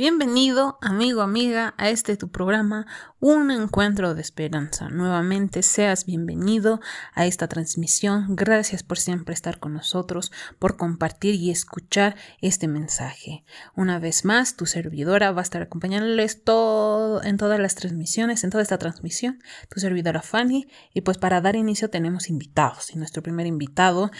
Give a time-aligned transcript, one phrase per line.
[0.00, 2.86] Bienvenido, amigo, amiga, a este tu programa,
[3.20, 4.88] Un Encuentro de Esperanza.
[4.88, 6.80] Nuevamente seas bienvenido
[7.12, 8.34] a esta transmisión.
[8.34, 13.44] Gracias por siempre estar con nosotros, por compartir y escuchar este mensaje.
[13.76, 18.48] Una vez más, tu servidora va a estar acompañándoles todo, en todas las transmisiones, en
[18.48, 20.66] toda esta transmisión, tu servidora Fanny.
[20.94, 22.90] Y pues para dar inicio tenemos invitados.
[22.94, 24.10] Y nuestro primer invitado,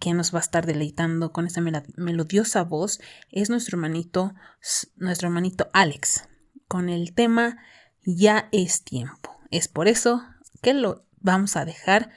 [0.00, 3.00] que nos va a estar deleitando con esta melodiosa voz,
[3.30, 4.34] es nuestro hermanito,
[4.96, 6.28] nuestro hermanito Alex
[6.68, 7.58] con el tema
[8.02, 9.36] Ya es tiempo.
[9.50, 10.22] Es por eso
[10.62, 12.10] que lo vamos a dejar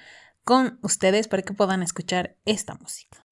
[0.44, 3.26] con ustedes para que puedan escuchar esta música.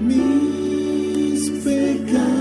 [0.00, 2.37] mis pecados.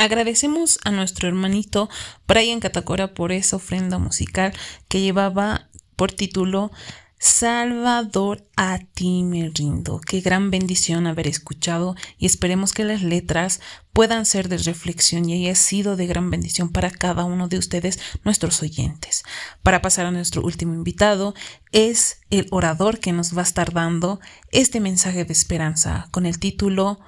[0.00, 1.90] Agradecemos a nuestro hermanito
[2.26, 4.54] Brian Catacora por esa ofrenda musical
[4.88, 6.70] que llevaba por título
[7.18, 10.00] Salvador a ti me rindo.
[10.00, 13.60] Qué gran bendición haber escuchado y esperemos que las letras
[13.92, 18.00] puedan ser de reflexión y haya sido de gran bendición para cada uno de ustedes,
[18.24, 19.22] nuestros oyentes.
[19.62, 21.34] Para pasar a nuestro último invitado,
[21.72, 24.18] es el orador que nos va a estar dando
[24.50, 27.00] este mensaje de esperanza con el título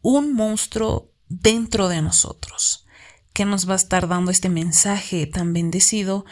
[0.00, 2.84] Un monstruo dentro de nosotros.
[3.32, 6.24] que nos va a estar dando este mensaje tan bendecido?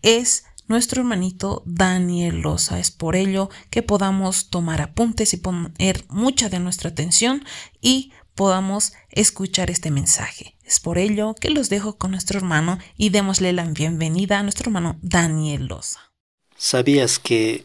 [0.00, 2.78] Es nuestro hermanito Daniel Loza.
[2.78, 7.44] Es por ello que podamos tomar apuntes y poner mucha de nuestra atención
[7.82, 10.56] y podamos escuchar este mensaje.
[10.64, 14.68] Es por ello que los dejo con nuestro hermano y démosle la bienvenida a nuestro
[14.68, 16.12] hermano Daniel Loza.
[16.56, 17.64] ¿Sabías que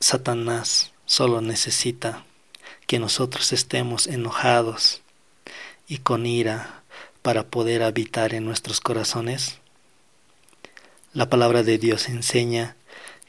[0.00, 2.24] Satanás solo necesita
[2.86, 5.02] que nosotros estemos enojados
[5.88, 6.82] y con ira
[7.22, 9.58] para poder habitar en nuestros corazones?
[11.14, 12.76] La palabra de Dios enseña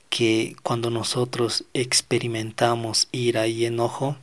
[0.09, 4.17] que cuando nosotros experimentamos ira y enojo,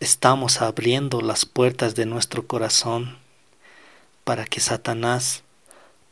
[0.00, 3.18] estamos abriendo las puertas de nuestro corazón
[4.24, 5.44] para que Satanás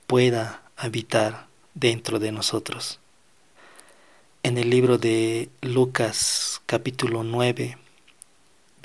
[0.07, 3.01] pueda habitar dentro de nosotros.
[4.43, 7.77] En el libro de Lucas capítulo 9,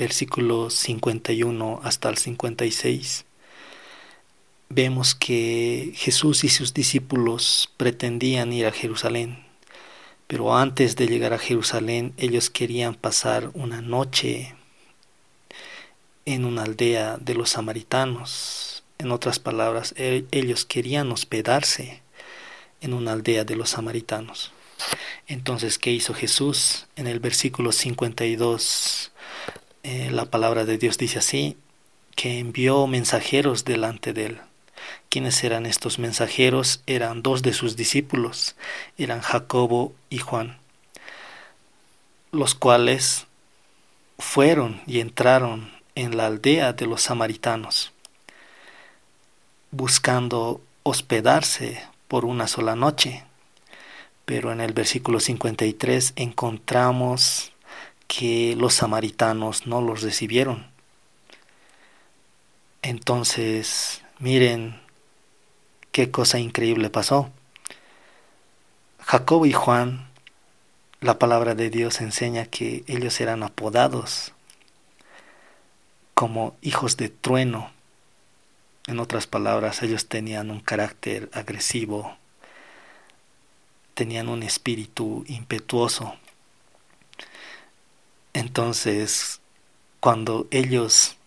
[0.01, 3.23] versículo 51 hasta el 56,
[4.67, 9.45] vemos que Jesús y sus discípulos pretendían ir a Jerusalén,
[10.25, 14.55] pero antes de llegar a Jerusalén ellos querían pasar una noche
[16.25, 18.83] en una aldea de los samaritanos.
[18.97, 22.01] En otras palabras, ellos querían hospedarse
[22.81, 24.51] en una aldea de los samaritanos.
[25.27, 26.87] Entonces, ¿qué hizo Jesús?
[26.95, 29.10] En el versículo 52,
[29.83, 31.57] eh, la palabra de Dios dice así,
[32.15, 34.41] que envió mensajeros delante de él.
[35.09, 36.81] ¿Quiénes eran estos mensajeros?
[36.85, 38.55] Eran dos de sus discípulos,
[38.97, 40.57] eran Jacobo y Juan,
[42.31, 43.27] los cuales
[44.19, 47.91] fueron y entraron en la aldea de los samaritanos,
[49.71, 53.23] buscando hospedarse por una sola noche.
[54.25, 57.51] Pero en el versículo 53 encontramos
[58.11, 60.67] que los samaritanos no los recibieron.
[62.81, 64.81] Entonces, miren
[65.93, 67.31] qué cosa increíble pasó.
[68.99, 70.09] Jacob y Juan,
[70.99, 74.33] la palabra de Dios enseña que ellos eran apodados
[76.13, 77.71] como hijos de trueno.
[78.87, 82.17] En otras palabras, ellos tenían un carácter agresivo,
[83.93, 86.17] tenían un espíritu impetuoso.
[88.33, 89.41] Entonces,
[89.99, 91.17] cuando ellos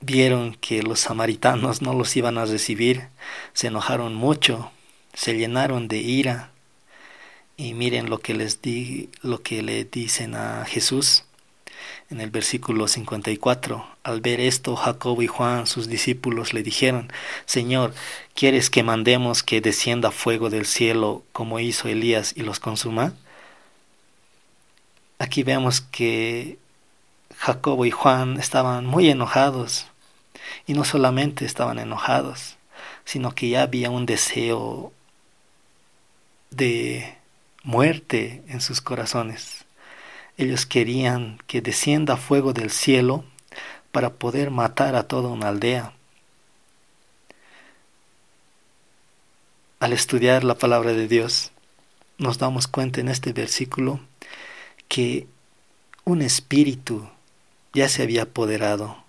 [0.00, 3.08] vieron que los samaritanos no los iban a recibir,
[3.52, 4.70] se enojaron mucho,
[5.14, 6.50] se llenaron de ira.
[7.56, 11.24] Y miren lo que les di, lo que le dicen a Jesús
[12.10, 13.86] en el versículo 54.
[14.04, 17.10] Al ver esto, Jacob y Juan, sus discípulos, le dijeron,
[17.46, 17.94] Señor,
[18.34, 23.14] ¿quieres que mandemos que descienda fuego del cielo como hizo Elías y los consuma?
[25.22, 26.58] Aquí vemos que
[27.36, 29.86] Jacobo y Juan estaban muy enojados.
[30.66, 32.56] Y no solamente estaban enojados,
[33.04, 34.92] sino que ya había un deseo
[36.50, 37.16] de
[37.62, 39.64] muerte en sus corazones.
[40.38, 43.24] Ellos querían que descienda fuego del cielo
[43.92, 45.92] para poder matar a toda una aldea.
[49.78, 51.52] Al estudiar la palabra de Dios,
[52.18, 54.00] nos damos cuenta en este versículo
[54.92, 55.26] que
[56.04, 57.08] un espíritu
[57.72, 59.02] ya se había apoderado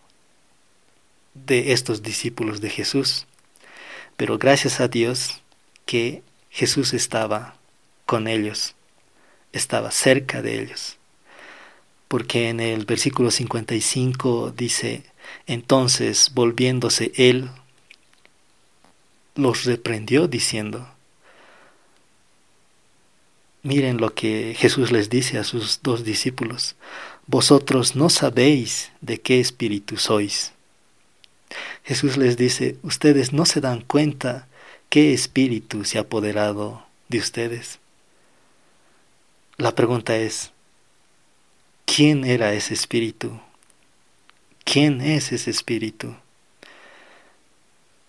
[1.34, 3.28] de estos discípulos de Jesús.
[4.16, 5.42] Pero gracias a Dios
[5.86, 7.58] que Jesús estaba
[8.06, 8.76] con ellos,
[9.52, 10.98] estaba cerca de ellos
[12.14, 15.02] porque en el versículo 55 dice,
[15.48, 17.50] entonces volviéndose él,
[19.34, 20.88] los reprendió diciendo,
[23.64, 26.76] miren lo que Jesús les dice a sus dos discípulos,
[27.26, 30.54] vosotros no sabéis de qué espíritu sois.
[31.84, 34.48] Jesús les dice, ustedes no se dan cuenta
[34.90, 37.80] qué espíritu se ha apoderado de ustedes.
[39.58, 40.54] La pregunta es,
[41.86, 43.40] ¿Quién era ese espíritu?
[44.64, 46.16] ¿Quién es ese espíritu?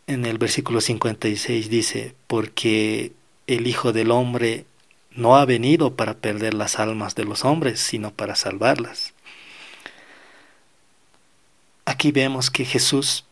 [0.07, 3.13] En el versículo 56 dice, porque
[3.47, 4.65] el Hijo del Hombre
[5.15, 9.13] no ha venido para perder las almas de los hombres, sino para salvarlas.
[11.85, 13.25] Aquí vemos que Jesús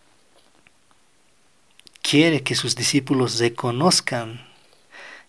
[2.02, 4.46] quiere que sus discípulos reconozcan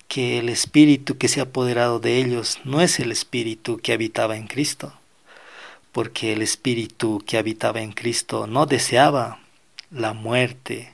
[0.07, 4.38] que el espíritu que se ha apoderado de ellos no es el espíritu que habitaba
[4.38, 4.93] en Cristo
[5.93, 9.39] porque el Espíritu que habitaba en Cristo no deseaba
[9.91, 10.93] la muerte,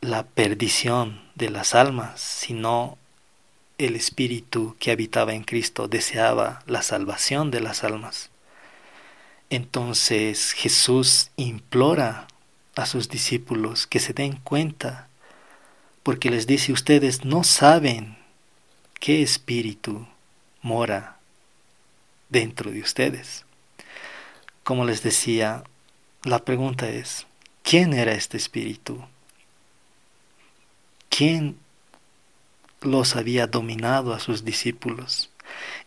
[0.00, 2.96] la perdición de las almas, sino
[3.78, 8.30] el Espíritu que habitaba en Cristo deseaba la salvación de las almas.
[9.50, 12.26] Entonces Jesús implora
[12.74, 15.08] a sus discípulos que se den cuenta
[16.02, 18.16] porque les dice ustedes no saben
[19.00, 20.06] qué espíritu
[20.62, 21.18] mora
[22.28, 23.44] dentro de ustedes.
[24.62, 25.64] Como les decía,
[26.22, 27.26] la pregunta es,
[27.62, 29.04] ¿quién era este espíritu?
[31.08, 31.58] ¿Quién
[32.80, 35.30] los había dominado a sus discípulos?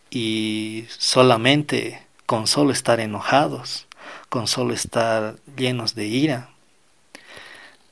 [0.09, 3.87] Y solamente con solo estar enojados,
[4.29, 6.49] con solo estar llenos de ira.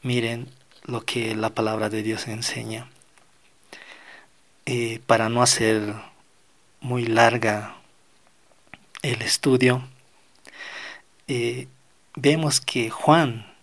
[0.01, 0.49] Miren
[0.83, 2.89] lo que la palabra de Dios enseña.
[4.65, 5.95] Eh, para no hacer
[6.81, 7.77] muy larga
[9.01, 9.87] el estudio,
[11.27, 11.67] eh,
[12.15, 13.53] vemos que Juan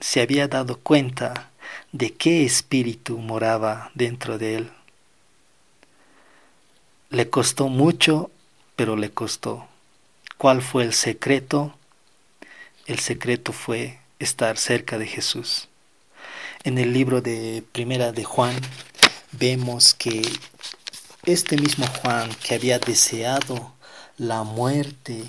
[0.00, 1.51] se había dado cuenta
[1.92, 4.72] de qué espíritu moraba dentro de él.
[7.10, 8.30] Le costó mucho,
[8.76, 9.68] pero le costó.
[10.38, 11.74] ¿Cuál fue el secreto?
[12.86, 15.68] El secreto fue estar cerca de Jesús.
[16.64, 18.56] En el libro de Primera de Juan
[19.32, 20.22] vemos que
[21.24, 23.74] este mismo Juan que había deseado
[24.16, 25.24] la muerte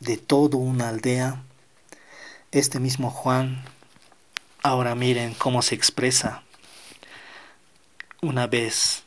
[0.00, 1.42] de toda una aldea,
[2.52, 3.64] este mismo Juan,
[4.62, 6.42] ahora miren cómo se expresa.
[8.20, 9.02] Una vez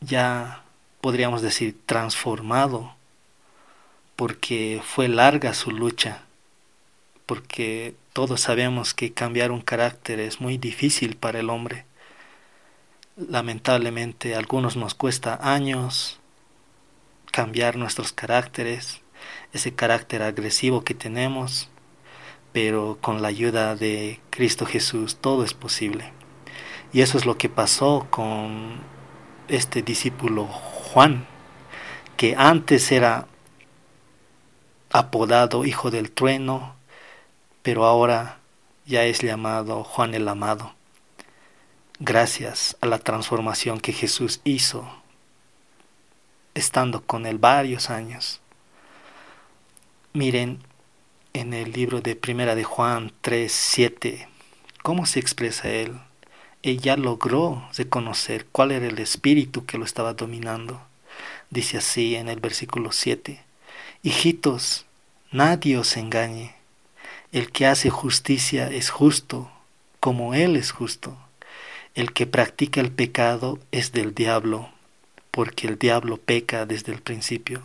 [0.00, 0.62] ya
[1.00, 2.94] podríamos decir transformado,
[4.16, 6.22] porque fue larga su lucha,
[7.24, 11.84] porque todos sabemos que cambiar un carácter es muy difícil para el hombre.
[13.16, 16.18] Lamentablemente a algunos nos cuesta años
[17.30, 19.00] cambiar nuestros caracteres,
[19.52, 21.68] ese carácter agresivo que tenemos,
[22.52, 26.12] pero con la ayuda de Cristo Jesús todo es posible.
[26.92, 28.80] Y eso es lo que pasó con
[29.48, 31.26] este discípulo Juan,
[32.16, 33.26] que antes era
[34.90, 36.74] apodado Hijo del Trueno,
[37.62, 38.38] pero ahora
[38.86, 40.74] ya es llamado Juan el Amado,
[42.00, 44.88] gracias a la transformación que Jesús hizo
[46.54, 48.40] estando con él varios años.
[50.12, 50.62] Miren
[51.32, 54.28] en el libro de Primera de Juan 3, 7,
[54.82, 55.98] cómo se expresa él.
[56.62, 60.80] Ella logró reconocer cuál era el espíritu que lo estaba dominando.
[61.50, 63.40] Dice así en el versículo 7,
[64.02, 64.86] Hijitos,
[65.30, 66.54] nadie os engañe.
[67.32, 69.50] El que hace justicia es justo,
[70.00, 71.16] como Él es justo.
[71.94, 74.70] El que practica el pecado es del diablo,
[75.30, 77.62] porque el diablo peca desde el principio.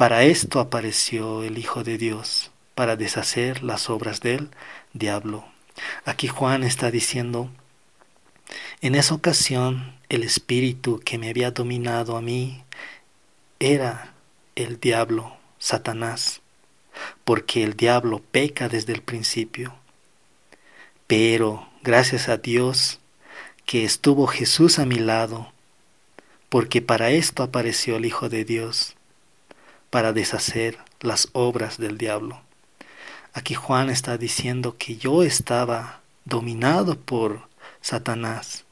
[0.00, 4.48] Para esto apareció el Hijo de Dios, para deshacer las obras del
[4.94, 5.44] diablo.
[6.06, 7.50] Aquí Juan está diciendo,
[8.80, 12.64] en esa ocasión el espíritu que me había dominado a mí
[13.58, 14.14] era
[14.54, 16.40] el diablo, Satanás
[17.24, 19.74] porque el diablo peca desde el principio.
[21.08, 23.00] Pero gracias a Dios
[23.66, 25.52] que estuvo Jesús a mi lado,
[26.48, 28.96] porque para esto apareció el Hijo de Dios,
[29.90, 32.40] para deshacer las obras del diablo.
[33.32, 37.48] Aquí Juan está diciendo que yo estaba dominado por
[37.80, 38.64] Satanás,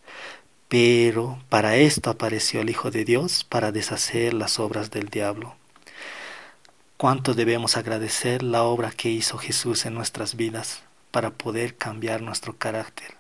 [0.69, 5.59] pero para esto apareció el Hijo de Dios, para deshacer las obras del diablo
[6.99, 10.83] cuánto debemos agradecer la obra que hizo Jesús en nuestras vidas
[11.13, 13.15] para poder cambiar nuestro carácter.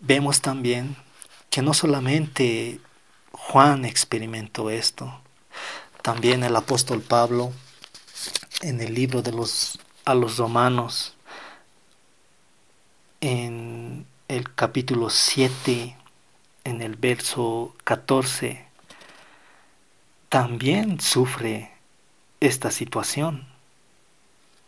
[0.00, 0.96] Vemos también
[1.50, 2.80] que no solamente
[3.32, 5.20] Juan experimentó esto,
[6.06, 7.52] también el apóstol Pablo
[8.60, 11.16] en el libro de los a los romanos
[13.20, 15.96] en el capítulo 7
[16.62, 18.64] en el verso 14
[20.28, 21.72] también sufre
[22.38, 23.48] esta situación.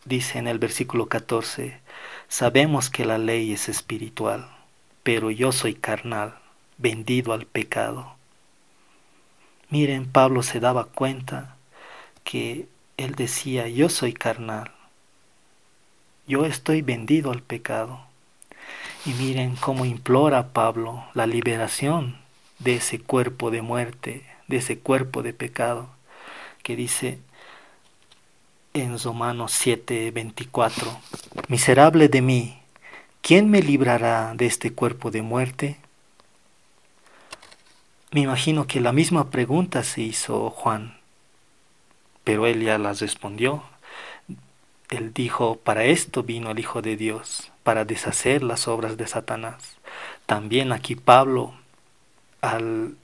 [0.06, 1.80] Dice en el versículo 14,
[2.26, 4.50] sabemos que la ley es espiritual,
[5.04, 6.36] pero yo soy carnal,
[6.78, 8.17] vendido al pecado.
[9.70, 11.56] Miren, Pablo se daba cuenta
[12.24, 14.72] que él decía, yo soy carnal,
[16.26, 18.00] yo estoy vendido al pecado.
[19.04, 22.16] Y miren cómo implora Pablo la liberación
[22.58, 25.88] de ese cuerpo de muerte, de ese cuerpo de pecado,
[26.62, 27.18] que dice,
[28.74, 30.98] en Romanos 7:24,
[31.48, 32.58] Miserable de mí,
[33.22, 35.78] ¿quién me librará de este cuerpo de muerte?
[38.10, 40.96] Me imagino que la misma pregunta se hizo Juan,
[42.24, 43.64] pero él ya la respondió.
[44.88, 49.76] Él dijo, para esto vino el Hijo de Dios, para deshacer las obras de Satanás.
[50.24, 51.52] También aquí Pablo,
[52.40, 52.96] al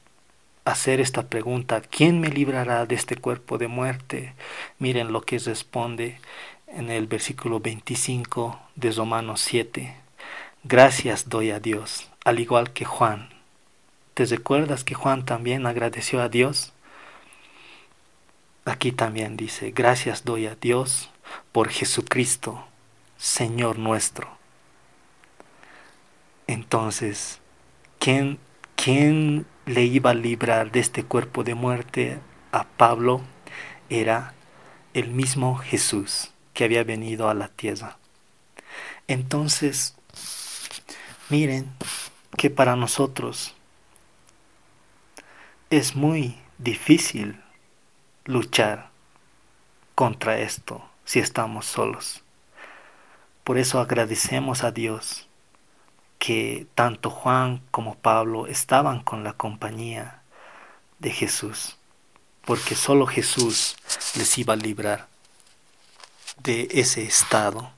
[0.65, 4.33] hacer esta pregunta, ¿quién me librará de este cuerpo de muerte?
[4.79, 6.19] Miren lo que responde
[6.67, 9.95] en el versículo 25 de Romanos 7.
[10.63, 13.34] Gracias doy a Dios, al igual que Juan.
[14.15, 16.73] ¿Te recuerdas que Juan también agradeció a Dios?
[18.65, 21.11] Aquí también dice, gracias doy a Dios
[21.51, 22.65] por Jesucristo,
[23.19, 24.29] Señor nuestro.
[26.47, 27.41] Entonces,
[27.99, 28.39] ¿quién,
[28.77, 32.21] quién le iba a librar de este cuerpo de muerte
[32.53, 33.21] a Pablo?
[33.91, 34.35] Era
[34.93, 37.99] el mismo Jesús que había venido a la tierra.
[39.09, 39.97] Entonces,
[41.31, 41.73] miren
[42.37, 43.57] que para nosotros
[45.77, 47.41] es muy difícil
[48.25, 48.91] luchar
[49.97, 52.23] contra esto si estamos solos.
[53.43, 55.27] Por eso agradecemos a Dios
[56.21, 60.23] que tanto Juan como Pablo estaban con la compañía
[61.01, 61.77] de Jesús,
[62.45, 63.77] porque solo Jesús
[64.15, 65.09] les iba a librar
[66.39, 67.71] de ese estado.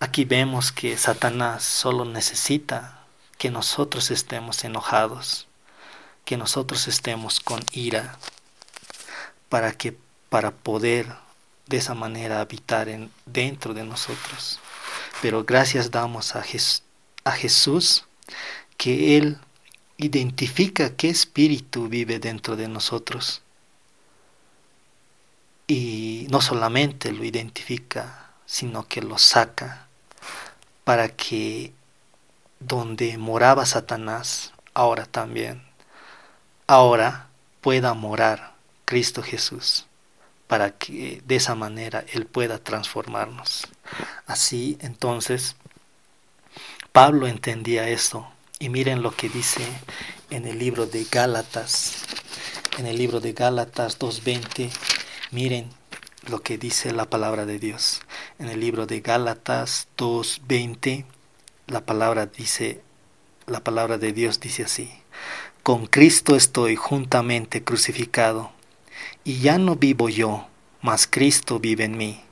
[0.00, 3.04] Aquí vemos que Satanás solo necesita
[3.36, 5.45] que nosotros estemos enojados,
[6.26, 8.18] que nosotros estemos con ira,
[9.48, 9.96] para que
[10.28, 11.06] para poder
[11.66, 14.58] de esa manera habitar en, dentro de nosotros.
[15.22, 16.44] Pero gracias damos a,
[17.24, 18.04] a Jesús
[18.76, 19.38] que Él
[19.98, 23.42] identifica qué espíritu vive dentro de nosotros.
[25.68, 29.86] Y no solamente lo identifica, sino que lo saca
[30.82, 31.72] para que
[32.58, 35.62] donde moraba Satanás, ahora también,
[36.66, 37.28] ahora
[37.60, 38.54] pueda morar
[38.84, 39.86] Cristo Jesús,
[40.46, 43.66] para que de esa manera Él pueda transformarnos.
[44.26, 45.56] Así entonces,
[46.92, 49.66] Pablo entendía esto, y miren lo que dice
[50.30, 52.04] en el libro de Gálatas,
[52.78, 54.70] en el libro de Gálatas 2.20,
[55.30, 55.68] miren
[56.28, 58.00] lo que dice la palabra de Dios.
[58.38, 61.04] En el libro de Gálatas 2.20,
[61.66, 62.82] la palabra dice,
[63.46, 64.90] la palabra de Dios dice así,
[65.66, 68.52] con Cristo estoy juntamente crucificado
[69.24, 70.46] y ya no vivo yo,
[70.80, 72.22] mas Cristo vive en mí.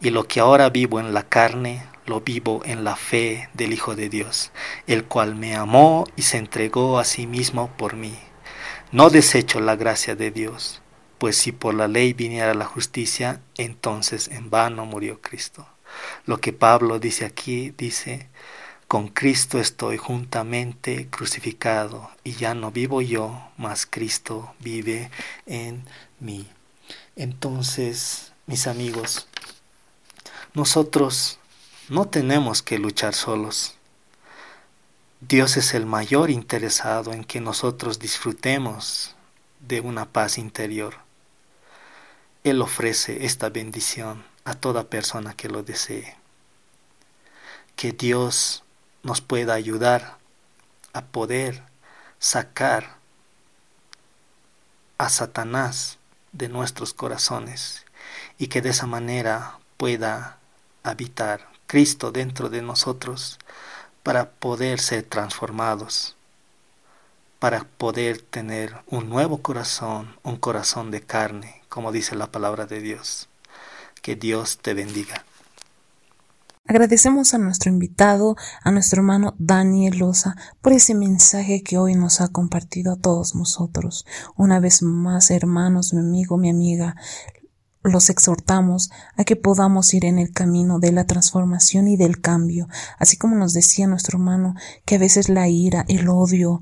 [0.00, 3.96] Y lo que ahora vivo en la carne, lo vivo en la fe del Hijo
[3.96, 4.52] de Dios,
[4.86, 8.16] el cual me amó y se entregó a sí mismo por mí.
[8.92, 10.80] No desecho la gracia de Dios,
[11.18, 15.66] pues si por la ley viniera la justicia, entonces en vano murió Cristo.
[16.24, 18.28] Lo que Pablo dice aquí, dice,
[18.88, 25.10] con Cristo estoy juntamente crucificado, y ya no vivo yo, mas Cristo vive
[25.46, 25.84] en
[26.20, 26.46] mí.
[27.16, 29.26] Entonces, mis amigos,
[30.54, 31.38] nosotros
[31.88, 33.74] no tenemos que luchar solos.
[35.20, 39.16] Dios es el mayor interesado en que nosotros disfrutemos
[39.60, 40.94] de una paz interior.
[42.44, 46.16] Él ofrece esta bendición a toda persona que lo desee.
[47.74, 48.62] Que Dios
[49.06, 50.18] nos pueda ayudar
[50.92, 51.62] a poder
[52.18, 52.96] sacar
[54.98, 55.98] a Satanás
[56.32, 57.84] de nuestros corazones
[58.36, 60.38] y que de esa manera pueda
[60.82, 63.38] habitar Cristo dentro de nosotros
[64.02, 66.16] para poder ser transformados,
[67.38, 72.80] para poder tener un nuevo corazón, un corazón de carne, como dice la palabra de
[72.80, 73.28] Dios.
[74.02, 75.24] Que Dios te bendiga.
[76.68, 82.20] Agradecemos a nuestro invitado, a nuestro hermano Daniel Loza, por ese mensaje que hoy nos
[82.20, 84.04] ha compartido a todos nosotros.
[84.36, 86.96] Una vez más, hermanos, mi amigo, mi amiga,
[87.84, 92.66] los exhortamos a que podamos ir en el camino de la transformación y del cambio,
[92.98, 96.60] así como nos decía nuestro hermano, que a veces la ira, el odio,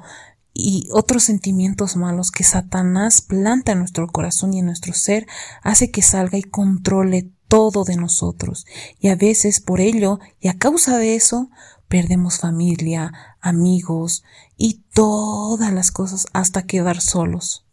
[0.54, 5.26] y otros sentimientos malos que Satanás planta en nuestro corazón y en nuestro ser
[5.62, 8.66] hace que salga y controle todo de nosotros.
[8.98, 11.50] Y a veces por ello y a causa de eso
[11.86, 14.24] perdemos familia, amigos
[14.56, 17.64] y todas las cosas hasta quedar solos.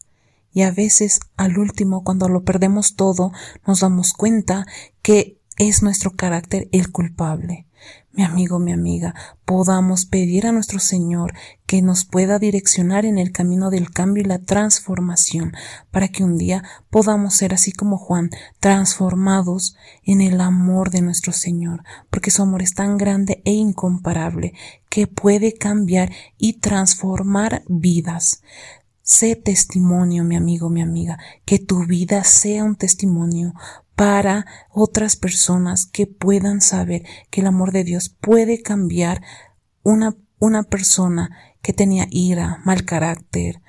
[0.54, 3.32] Y a veces al último, cuando lo perdemos todo,
[3.66, 4.68] nos damos cuenta
[5.02, 7.66] que es nuestro carácter el culpable
[8.14, 9.16] mi amigo, mi amiga,
[9.46, 11.34] podamos pedir a nuestro Señor
[11.66, 15.54] que nos pueda direccionar en el camino del cambio y la transformación,
[15.92, 21.32] para que un día podamos ser así como Juan, transformados en el amor de nuestro
[21.32, 24.54] Señor, porque su amor es tan grande e incomparable
[24.90, 28.42] que puede cambiar y transformar vidas.
[29.04, 33.54] Sé testimonio, mi amigo, mi amiga, que tu vida sea un testimonio
[34.02, 39.22] para otras personas que puedan saber que el amor de Dios puede cambiar
[39.84, 41.30] una, una persona
[41.62, 43.62] que tenía ira, mal carácter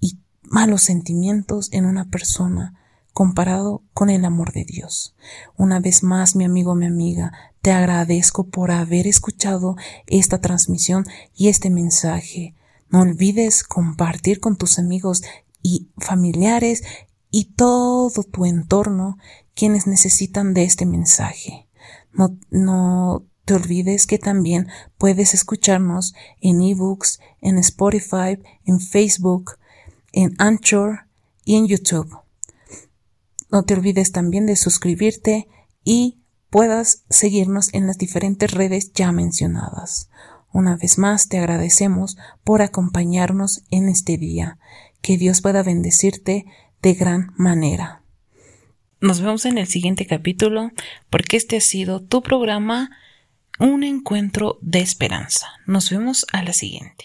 [0.00, 2.74] y malos sentimientos en una persona
[3.12, 5.14] comparado con el amor de Dios.
[5.56, 9.76] Una vez más, mi amigo, mi amiga, te agradezco por haber escuchado
[10.08, 12.56] esta transmisión y este mensaje.
[12.88, 15.22] No olvides compartir con tus amigos
[15.62, 16.82] y familiares
[17.30, 19.18] y todo tu entorno
[19.54, 21.68] quienes necesitan de este mensaje.
[22.12, 29.58] No, no te olvides que también puedes escucharnos en ebooks, en Spotify, en Facebook,
[30.12, 31.06] en Anchor
[31.44, 32.18] y en YouTube.
[33.50, 35.48] No te olvides también de suscribirte
[35.84, 40.08] y puedas seguirnos en las diferentes redes ya mencionadas.
[40.52, 44.58] Una vez más te agradecemos por acompañarnos en este día.
[45.00, 46.46] Que Dios pueda bendecirte
[46.82, 48.02] de gran manera.
[49.00, 50.72] Nos vemos en el siguiente capítulo
[51.08, 52.90] porque este ha sido tu programa
[53.58, 55.48] Un encuentro de esperanza.
[55.66, 57.04] Nos vemos a la siguiente.